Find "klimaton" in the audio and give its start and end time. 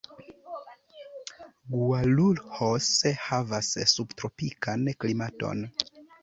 5.05-5.63